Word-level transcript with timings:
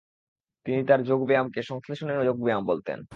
তিনি 0.65 0.79
তার 0.83 0.99
যোগব্যায়ামকে 1.03 1.61
সংশ্লেষণের 1.63 2.25
যোগব্যায়াম 2.25 2.63
বলতেন। 2.65 2.99